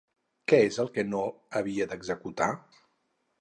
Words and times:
Què 0.51 0.61
és 0.69 0.79
el 0.83 0.89
que 0.95 1.03
no 1.09 1.21
havia 1.61 1.87
d'executar? 1.93 2.49